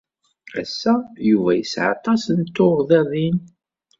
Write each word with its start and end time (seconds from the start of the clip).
Ass-a, 0.61 0.93
Yuba 1.29 1.51
yesɛa 1.55 1.87
aṭas 1.95 2.23
n 2.37 2.39
tuɣdaḍin. 2.55 3.37